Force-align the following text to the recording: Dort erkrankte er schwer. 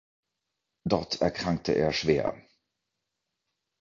Dort 0.83 1.21
erkrankte 1.21 1.73
er 1.73 1.93
schwer. 1.93 2.35